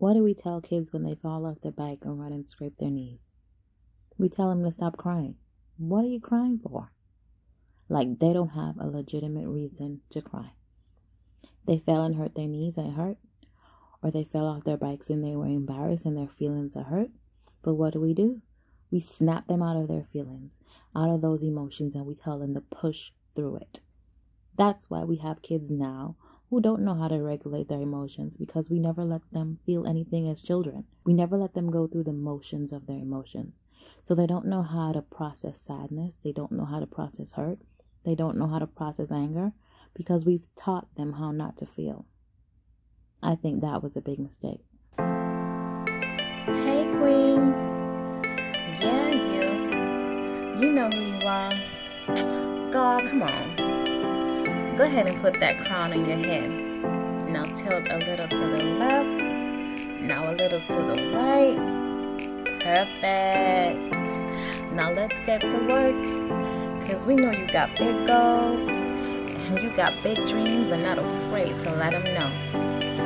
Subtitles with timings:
[0.00, 2.78] What do we tell kids when they fall off their bike and run and scrape
[2.78, 3.20] their knees?
[4.16, 5.34] We tell them to stop crying.
[5.76, 6.90] What are you crying for?
[7.86, 10.52] Like they don't have a legitimate reason to cry.
[11.66, 13.18] They fell and hurt their knees and it hurt.
[14.02, 17.10] Or they fell off their bikes and they were embarrassed and their feelings are hurt.
[17.60, 18.40] But what do we do?
[18.90, 20.60] We snap them out of their feelings,
[20.96, 23.80] out of those emotions, and we tell them to push through it.
[24.56, 26.16] That's why we have kids now
[26.50, 30.28] who don't know how to regulate their emotions because we never let them feel anything
[30.28, 30.84] as children.
[31.04, 33.60] We never let them go through the motions of their emotions.
[34.02, 37.60] So they don't know how to process sadness, they don't know how to process hurt,
[38.04, 39.52] they don't know how to process anger
[39.94, 42.06] because we've taught them how not to feel.
[43.22, 44.60] I think that was a big mistake.
[44.96, 47.58] Hey, Queens.
[48.82, 50.60] Yeah, you.
[50.60, 51.52] You know who you are.
[52.72, 53.79] God, come on.
[54.80, 56.48] Go ahead and put that crown on your head.
[57.28, 60.00] Now tilt a little to the left.
[60.00, 61.58] Now a little to the right.
[62.60, 64.08] Perfect.
[64.72, 66.80] Now let's get to work.
[66.80, 71.60] Because we know you got big goals and you got big dreams and not afraid
[71.60, 72.30] to let them know.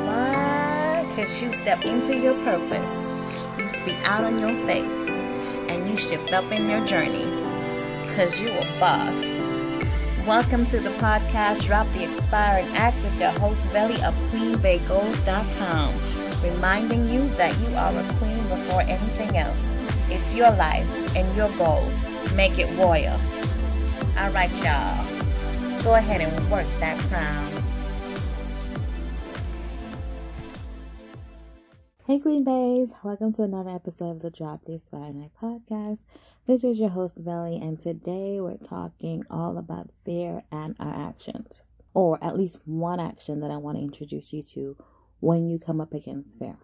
[0.06, 1.04] Why?
[1.08, 3.58] Because you step into your purpose.
[3.58, 4.84] You speak out on your faith.
[5.68, 7.26] And you shift up in your journey.
[8.04, 9.43] Because you a boss.
[10.26, 15.94] Welcome to the podcast Drop the Expiring Act with your host, Veli of QueenBaeGoals.com.
[16.42, 19.62] Reminding you that you are a queen before anything else.
[20.08, 21.92] It's your life and your goals.
[22.32, 23.20] Make it royal.
[24.16, 25.04] All right, y'all.
[25.82, 27.50] Go ahead and work that crown.
[32.06, 32.94] Hey, Queen Baes!
[33.02, 35.98] Welcome to another episode of the Drop the Aspiring Act podcast.
[36.46, 41.62] This is your host, Veli, and today we're talking all about fear and our actions,
[41.94, 44.76] or at least one action that I want to introduce you to
[45.20, 46.58] when you come up against fear.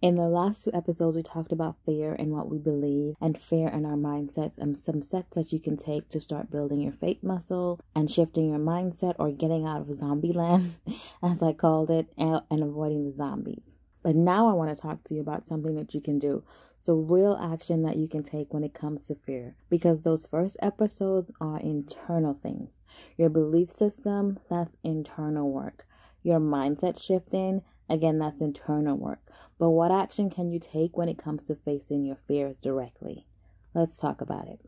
[0.00, 3.68] In the last two episodes, we talked about fear and what we believe, and fear
[3.68, 7.22] and our mindsets, and some steps that you can take to start building your faith
[7.22, 10.78] muscle and shifting your mindset or getting out of zombie land,
[11.22, 13.76] as I called it, and avoiding the zombies.
[14.06, 16.44] But now I want to talk to you about something that you can do.
[16.78, 19.56] So, real action that you can take when it comes to fear.
[19.68, 22.82] Because those first episodes are internal things.
[23.16, 25.88] Your belief system, that's internal work.
[26.22, 29.28] Your mindset shifting, again, that's internal work.
[29.58, 33.26] But what action can you take when it comes to facing your fears directly?
[33.74, 34.60] Let's talk about it.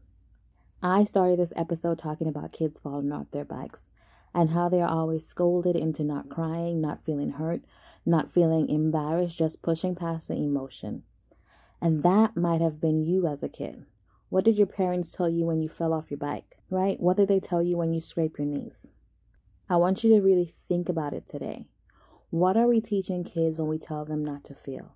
[0.82, 3.82] I started this episode talking about kids falling off their bikes
[4.34, 7.62] and how they are always scolded into not crying, not feeling hurt,
[8.08, 11.02] not feeling embarrassed, just pushing past the emotion.
[11.80, 13.84] And that might have been you as a kid.
[14.30, 16.98] What did your parents tell you when you fell off your bike, right?
[16.98, 18.86] What did they tell you when you scrape your knees?
[19.68, 21.66] I want you to really think about it today.
[22.30, 24.94] What are we teaching kids when we tell them not to feel?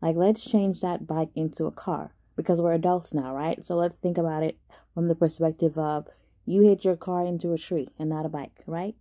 [0.00, 3.64] Like, let's change that bike into a car because we're adults now, right?
[3.64, 4.56] So let's think about it
[4.94, 6.06] from the perspective of
[6.46, 8.94] you hit your car into a tree and not a bike, right?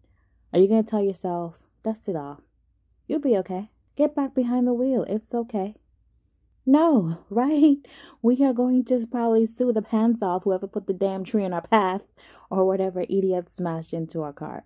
[0.51, 2.41] Are you going to tell yourself, dust it off?
[3.09, 3.72] You'll be okay.
[3.96, 5.03] Get back behind the wheel.
[5.09, 5.74] It's okay.
[6.64, 7.78] No, right?
[8.22, 11.52] We are going to probably sue the pants off whoever put the damn tree in
[11.52, 12.03] our path
[12.52, 14.64] or whatever idiot smashed into our car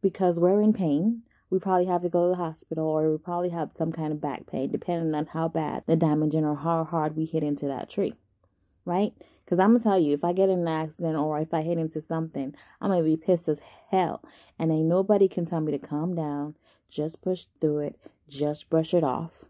[0.00, 1.22] because we're in pain.
[1.50, 4.20] We probably have to go to the hospital or we probably have some kind of
[4.20, 7.66] back pain depending on how bad the damage and or how hard we hit into
[7.66, 8.14] that tree,
[8.84, 9.12] right?
[9.44, 11.62] Because I'm going to tell you, if I get in an accident or if I
[11.62, 13.58] hit into something, I'm going to be pissed as
[13.90, 14.22] hell.
[14.56, 16.54] And ain't nobody can tell me to calm down,
[16.92, 17.96] just push through it,
[18.28, 19.46] just brush it off.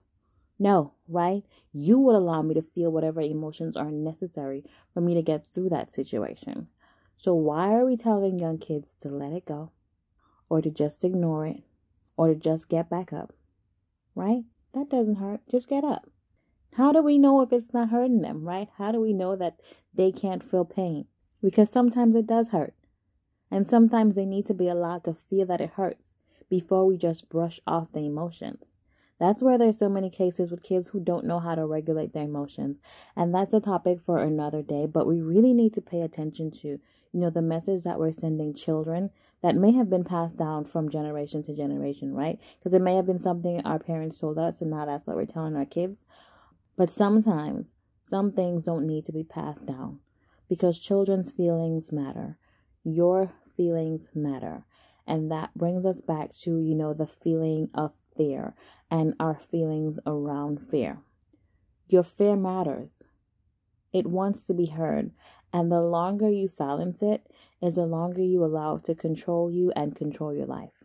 [0.58, 1.42] No, right?
[1.72, 4.64] You would allow me to feel whatever emotions are necessary
[4.94, 6.68] for me to get through that situation.
[7.16, 9.72] So, why are we telling young kids to let it go,
[10.48, 11.62] or to just ignore it,
[12.16, 13.32] or to just get back up?
[14.14, 14.44] Right?
[14.72, 15.40] That doesn't hurt.
[15.50, 16.08] Just get up.
[16.74, 18.68] How do we know if it's not hurting them, right?
[18.78, 19.56] How do we know that
[19.92, 21.06] they can't feel pain?
[21.42, 22.74] Because sometimes it does hurt.
[23.50, 26.16] And sometimes they need to be allowed to feel that it hurts
[26.52, 28.74] before we just brush off the emotions.
[29.18, 32.24] That's where there's so many cases with kids who don't know how to regulate their
[32.24, 32.78] emotions.
[33.16, 36.68] And that's a topic for another day, but we really need to pay attention to,
[36.68, 39.08] you know, the message that we're sending children
[39.42, 42.38] that may have been passed down from generation to generation, right?
[42.58, 45.24] Because it may have been something our parents told us and now that's what we're
[45.24, 46.04] telling our kids.
[46.76, 47.72] But sometimes
[48.02, 50.00] some things don't need to be passed down
[50.50, 52.36] because children's feelings matter.
[52.84, 54.66] Your feelings matter.
[55.06, 58.54] And that brings us back to, you know, the feeling of fear
[58.90, 60.98] and our feelings around fear.
[61.88, 63.02] Your fear matters.
[63.92, 65.10] It wants to be heard.
[65.52, 67.26] And the longer you silence it,
[67.60, 70.84] is the longer you allow it to control you and control your life.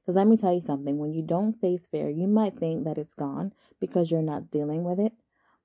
[0.00, 2.96] Because let me tell you something when you don't face fear, you might think that
[2.96, 5.12] it's gone because you're not dealing with it.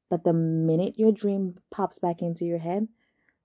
[0.09, 2.89] But the minute your dream pops back into your head,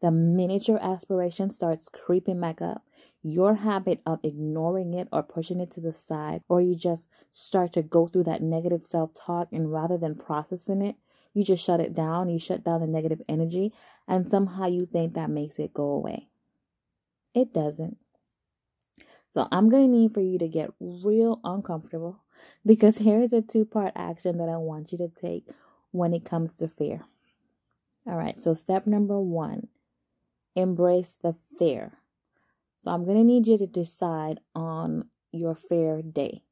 [0.03, 2.83] the minute your aspiration starts creeping back up,
[3.23, 7.73] your habit of ignoring it or pushing it to the side, or you just start
[7.73, 10.97] to go through that negative self talk, and rather than processing it,
[11.35, 13.73] you just shut it down, you shut down the negative energy,
[14.07, 16.29] and somehow you think that makes it go away.
[17.35, 17.99] It doesn't.
[19.35, 22.23] So I'm going to need for you to get real uncomfortable
[22.65, 25.45] because here's a two part action that I want you to take
[25.91, 27.05] when it comes to fear.
[28.07, 29.69] All right, so step number one
[30.57, 31.99] embrace the fear.
[32.83, 36.43] So I'm going to need you to decide on your fair day.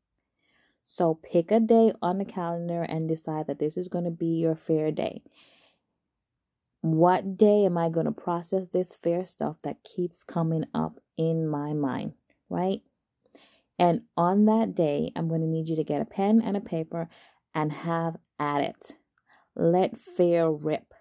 [0.83, 4.39] So pick a day on the calendar and decide that this is going to be
[4.39, 5.23] your fair day.
[6.81, 11.49] What day am I going to process this fair stuff that keeps coming up in
[11.49, 12.13] my mind,
[12.49, 12.83] right?
[13.79, 16.61] And on that day, I'm going to need you to get a pen and a
[16.61, 17.09] paper
[17.55, 18.93] and have at it.
[19.55, 20.95] Let fear rip.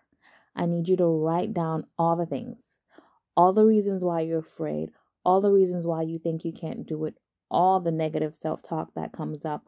[0.56, 2.63] I need you to write down all the things,
[3.36, 4.89] all the reasons why you're afraid,
[5.25, 7.16] all the reasons why you think you can't do it,
[7.50, 9.66] all the negative self talk that comes up,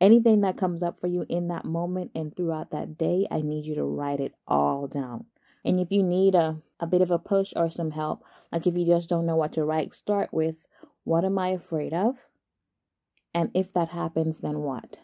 [0.00, 3.66] anything that comes up for you in that moment and throughout that day, I need
[3.66, 5.26] you to write it all down.
[5.64, 8.76] And if you need a, a bit of a push or some help, like if
[8.76, 10.66] you just don't know what to write, start with
[11.04, 12.16] what am I afraid of?
[13.34, 14.98] And if that happens, then what?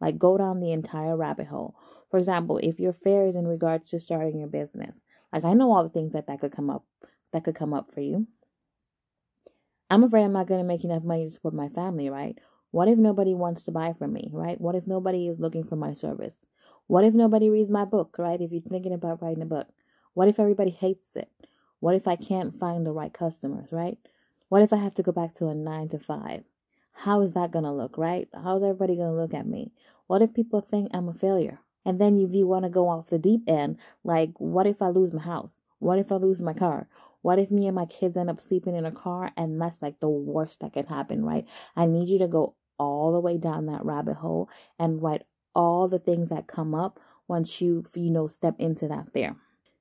[0.00, 1.74] Like go down the entire rabbit hole.
[2.10, 5.00] For example, if your fear is in regards to starting your business,
[5.32, 6.84] like I know all the things that that could come up
[7.32, 8.26] that could come up for you.
[9.88, 12.36] I'm afraid I'm not going to make enough money to support my family, right?
[12.72, 14.60] What if nobody wants to buy from me, right?
[14.60, 16.44] What if nobody is looking for my service?
[16.88, 18.40] What if nobody reads my book, right?
[18.40, 19.68] If you're thinking about writing a book,
[20.14, 21.30] what if everybody hates it?
[21.78, 23.98] What if I can't find the right customers, right?
[24.48, 26.42] What if I have to go back to a nine to five?
[26.92, 28.28] How is that going to look, right?
[28.34, 29.70] How's everybody going to look at me?
[30.06, 31.60] What if people think I'm a failure?
[31.84, 34.88] And then if you want to go off the deep end, like, what if I
[34.88, 35.62] lose my house?
[35.78, 36.88] What if I lose my car?
[37.26, 39.98] What if me and my kids end up sleeping in a car and that's like
[39.98, 41.44] the worst that can happen, right?
[41.74, 45.88] I need you to go all the way down that rabbit hole and write all
[45.88, 49.34] the things that come up once you, you know, step into that fear.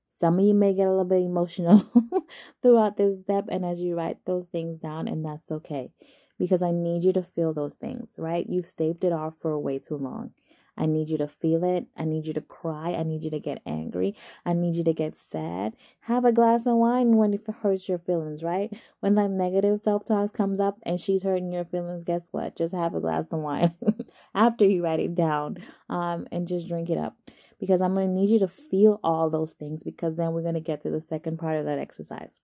[0.07, 1.85] Some of you may get a little bit emotional
[2.63, 5.91] throughout this step and as you write those things down, and that's okay
[6.39, 8.45] because I need you to feel those things, right?
[8.49, 10.31] You've staved it off for way too long.
[10.77, 11.87] I need you to feel it.
[11.95, 12.93] I need you to cry.
[12.93, 14.15] I need you to get angry.
[14.45, 15.75] I need you to get sad.
[16.01, 18.71] Have a glass of wine when it hurts your feelings, right?
[18.99, 22.57] When that negative self talk comes up and she's hurting your feelings, guess what?
[22.57, 23.73] Just have a glass of wine
[24.35, 25.57] after you write it down
[25.89, 27.15] um, and just drink it up.
[27.59, 30.55] Because I'm going to need you to feel all those things because then we're going
[30.55, 32.41] to get to the second part of that exercise.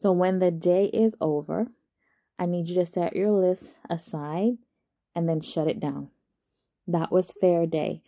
[0.00, 1.68] So when the day is over,
[2.38, 4.58] I need you to set your list aside
[5.14, 6.10] and then shut it down.
[6.86, 8.02] That was fair day.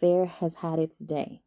[0.00, 1.42] Fair has had its day.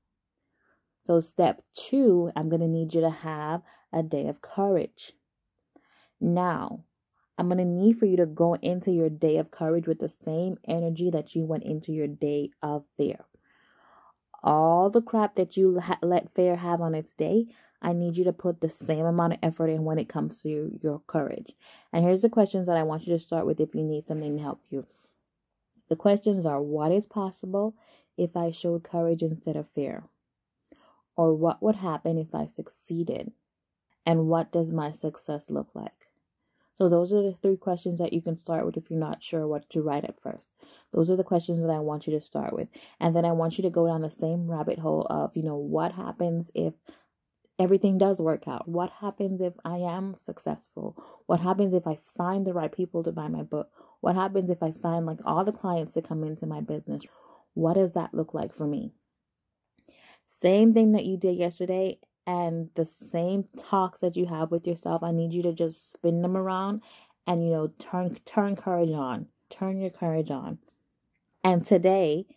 [1.05, 3.61] So, step two, I'm going to need you to have
[3.93, 5.13] a day of courage.
[6.19, 6.83] Now,
[7.37, 10.09] I'm going to need for you to go into your day of courage with the
[10.09, 13.25] same energy that you went into your day of fear.
[14.41, 17.47] All the crap that you let fear have on its day,
[17.81, 20.77] I need you to put the same amount of effort in when it comes to
[20.81, 21.53] your courage.
[21.91, 24.37] And here's the questions that I want you to start with if you need something
[24.37, 24.85] to help you.
[25.89, 27.75] The questions are what is possible
[28.17, 30.03] if I showed courage instead of fear?
[31.15, 33.31] Or what would happen if I succeeded?
[34.05, 36.09] And what does my success look like?
[36.73, 39.47] So, those are the three questions that you can start with if you're not sure
[39.47, 40.51] what to write at first.
[40.91, 42.67] Those are the questions that I want you to start with.
[42.99, 45.55] And then I want you to go down the same rabbit hole of, you know,
[45.55, 46.73] what happens if
[47.57, 48.67] everything does work out?
[48.67, 51.01] What happens if I am successful?
[51.27, 53.69] What happens if I find the right people to buy my book?
[54.05, 57.01] What happens if I find like all the clients that come into my business?
[57.55, 58.91] What does that look like for me?
[60.27, 61.97] Same thing that you did yesterday
[62.27, 65.01] and the same talks that you have with yourself.
[65.01, 66.83] I need you to just spin them around
[67.25, 69.25] and you know turn turn courage on.
[69.49, 70.59] Turn your courage on.
[71.43, 72.27] And today,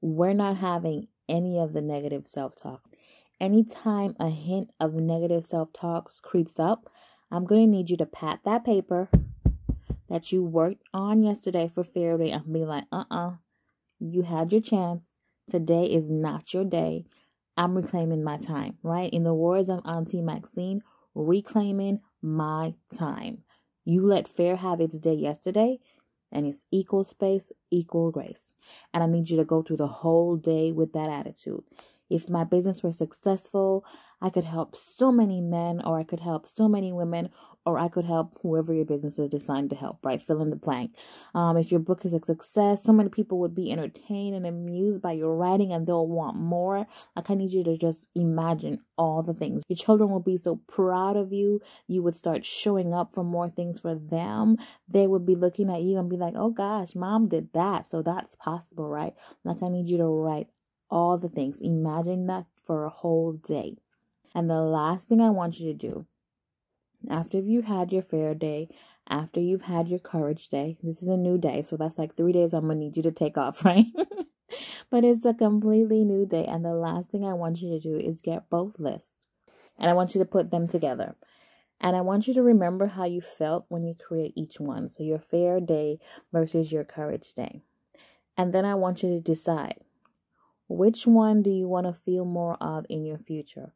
[0.00, 2.80] we're not having any of the negative self-talk.
[3.38, 6.88] Anytime a hint of negative self-talk creeps up,
[7.30, 9.10] I'm going to need you to pat that paper
[10.10, 13.34] that you worked on yesterday for Fair Day and be like, uh uh-uh, uh,
[14.00, 15.04] you had your chance.
[15.48, 17.06] Today is not your day.
[17.56, 19.12] I'm reclaiming my time, right?
[19.12, 20.82] In the words of Auntie Maxine,
[21.14, 23.44] reclaiming my time.
[23.84, 25.78] You let Fair have its day yesterday,
[26.32, 28.52] and it's equal space, equal grace.
[28.92, 31.64] And I need you to go through the whole day with that attitude.
[32.08, 33.84] If my business were successful,
[34.22, 37.30] I could help so many men, or I could help so many women,
[37.66, 40.22] or I could help whoever your business is designed to help, right?
[40.22, 40.94] Fill in the blank.
[41.34, 45.02] Um, if your book is a success, so many people would be entertained and amused
[45.02, 46.86] by your writing and they'll want more.
[47.14, 49.62] Like, I need you to just imagine all the things.
[49.68, 51.60] Your children will be so proud of you.
[51.86, 54.56] You would start showing up for more things for them.
[54.88, 57.86] They would be looking at you and be like, oh gosh, mom did that.
[57.88, 59.14] So that's possible, right?
[59.44, 60.48] Like, I need you to write
[60.90, 61.60] all the things.
[61.60, 63.76] Imagine that for a whole day.
[64.34, 66.06] And the last thing I want you to do
[67.08, 68.68] after you've had your fair day,
[69.08, 71.62] after you've had your courage day, this is a new day.
[71.62, 73.86] So that's like three days I'm to need you to take off, right?
[74.90, 76.44] but it's a completely new day.
[76.44, 79.12] And the last thing I want you to do is get both lists.
[79.78, 81.14] And I want you to put them together.
[81.80, 84.90] And I want you to remember how you felt when you create each one.
[84.90, 85.98] So your fair day
[86.30, 87.62] versus your courage day.
[88.36, 89.76] And then I want you to decide
[90.68, 93.72] which one do you want to feel more of in your future?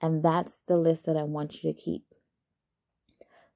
[0.00, 2.04] And that's the list that I want you to keep.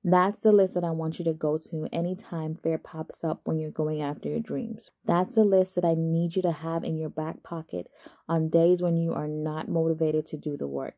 [0.05, 3.61] That's the list that I want you to go to anytime fear pops up when
[3.61, 4.91] you're going after your dreams.
[5.05, 7.89] That's the list that I need you to have in your back pocket
[8.29, 10.97] on days when you are not motivated to do the work.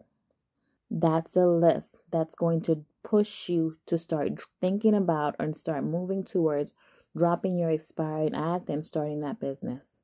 [0.90, 6.24] That's a list that's going to push you to start thinking about and start moving
[6.24, 6.72] towards
[7.14, 9.98] dropping your expired act and starting that business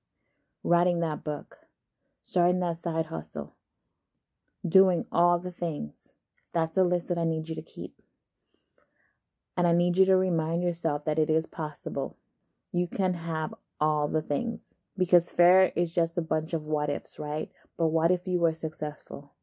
[0.63, 1.59] writing that book,
[2.23, 3.55] starting that side hustle,
[4.67, 6.13] doing all the things.
[6.53, 7.95] That's a list that I need you to keep.
[9.57, 12.17] And I need you to remind yourself that it is possible.
[12.73, 14.75] You can have all the things.
[14.97, 17.51] Because fair is just a bunch of what ifs, right?
[17.79, 19.35] But what if you were successful?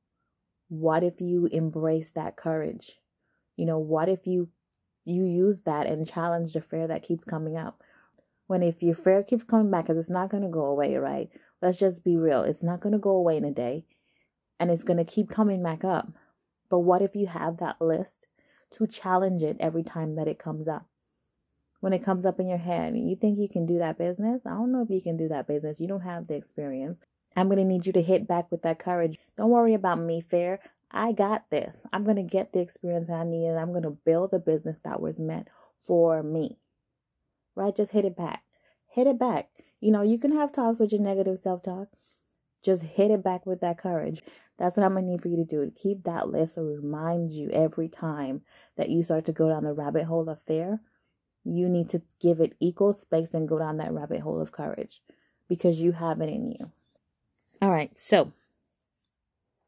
[0.69, 2.99] What if you embrace that courage?
[3.55, 4.49] You know, what if you
[5.05, 7.81] you use that and challenge the fear that keeps coming up?
[8.47, 11.29] when if your fear keeps coming back because it's not going to go away right
[11.61, 13.85] let's just be real it's not going to go away in a day
[14.59, 16.09] and it's going to keep coming back up.
[16.69, 18.27] But what if you have that list
[18.71, 20.85] to challenge it every time that it comes up?
[21.79, 24.41] When it comes up in your head you think you can do that business?
[24.45, 25.79] I don't know if you can do that business.
[25.79, 26.97] You don't have the experience.
[27.35, 29.19] I'm going to need you to hit back with that courage.
[29.37, 30.59] Don't worry about me fair.
[30.89, 31.81] I got this.
[31.93, 34.79] I'm going to get the experience i need and i'm going to build the business
[34.83, 35.47] that was meant
[35.85, 36.57] for me.
[37.55, 37.75] Right?
[37.75, 38.43] Just hit it back.
[38.87, 39.49] Hit it back.
[39.79, 41.89] You know, you can have talks with your negative self talk.
[42.67, 44.21] Just hit it back with that courage.
[44.59, 45.71] That's what I'm gonna need for you to do.
[45.73, 48.41] Keep that list to remind you every time
[48.75, 50.81] that you start to go down the rabbit hole of fear.
[51.45, 55.01] You need to give it equal space and go down that rabbit hole of courage
[55.47, 56.73] because you have it in you.
[57.61, 58.33] All right, so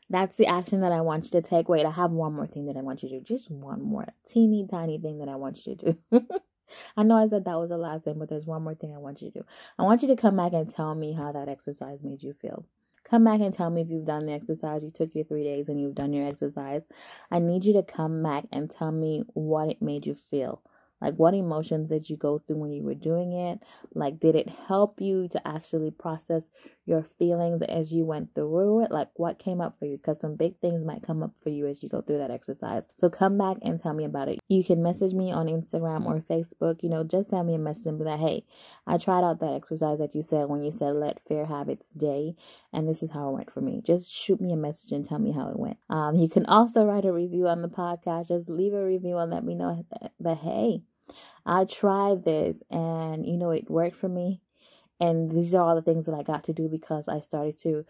[0.10, 1.70] that's the action that I want you to take.
[1.70, 3.24] Wait, I have one more thing that I want you to do.
[3.24, 6.28] Just one more teeny tiny thing that I want you to do.
[6.98, 8.98] I know I said that was the last thing, but there's one more thing I
[9.00, 9.46] want you to do.
[9.78, 12.66] I want you to come back and tell me how that exercise made you feel.
[13.04, 14.84] Come back and tell me if you've done the exercise.
[14.84, 16.84] You took your three days and you've done your exercise.
[17.32, 20.62] I need you to come back and tell me what it made you feel.
[21.02, 23.60] Like, what emotions did you go through when you were doing it?
[23.94, 26.50] Like, did it help you to actually process
[26.90, 28.92] your feelings as you went through it?
[28.92, 29.98] Like, what came up for you?
[29.98, 32.84] Because some big things might come up for you as you go through that exercise.
[32.98, 34.40] So, come back and tell me about it.
[34.50, 36.84] You can message me on Instagram or Facebook.
[36.84, 38.44] You know, just send me a message and be like, hey,
[38.86, 41.88] I tried out that exercise that you said when you said let fear have its
[41.96, 42.36] day.
[42.74, 43.82] And this is how it went for me.
[43.86, 45.78] Just shoot me a message and tell me how it went.
[45.90, 48.28] Um, you can also write a review on the podcast.
[48.28, 49.86] Just leave a review and let me know
[50.20, 50.82] that, hey,
[51.46, 54.42] I tried this and you know it worked for me.
[55.00, 57.86] And these are all the things that I got to do because I started to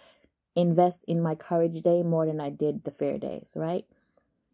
[0.55, 3.85] invest in my courage day more than I did the fair days, right?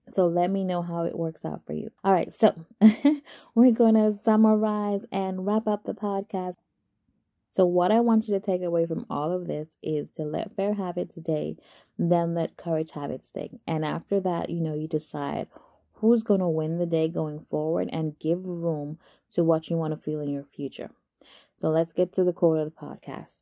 [0.09, 1.91] So let me know how it works out for you.
[2.03, 2.53] All right, so
[3.55, 6.55] we're going to summarize and wrap up the podcast.
[7.51, 10.55] So, what I want you to take away from all of this is to let
[10.55, 11.55] fear have its day,
[11.97, 13.49] then let courage have its day.
[13.65, 15.47] And after that, you know, you decide
[15.93, 18.99] who's going to win the day going forward and give room
[19.31, 20.91] to what you want to feel in your future.
[21.65, 23.41] So let's get to the quote of the podcast.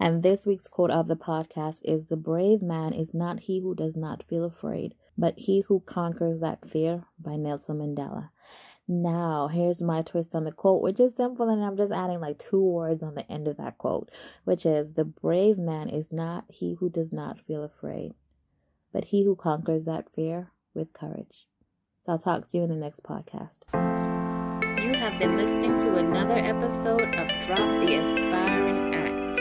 [0.00, 3.76] And this week's quote of the podcast is The brave man is not he who
[3.76, 8.30] does not feel afraid, but he who conquers that fear by Nelson Mandela.
[8.88, 12.40] Now, here's my twist on the quote, which is simple, and I'm just adding like
[12.40, 14.10] two words on the end of that quote,
[14.42, 18.14] which is The brave man is not he who does not feel afraid,
[18.92, 21.46] but he who conquers that fear with courage.
[22.04, 24.05] So I'll talk to you in the next podcast.
[24.98, 29.40] Have been listening to another episode of Drop the Aspiring Act.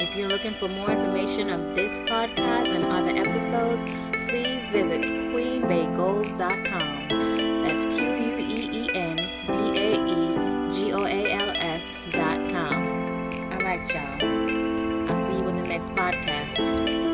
[0.00, 3.90] If you're looking for more information of this podcast and other episodes,
[4.28, 7.08] please visit queenbaegoals.com.
[7.62, 9.16] That's Q U E E N
[9.46, 10.36] B A E
[10.70, 12.84] G O A L S.com.
[13.52, 14.22] All right, y'all.
[15.10, 17.09] I'll see you in the next podcast.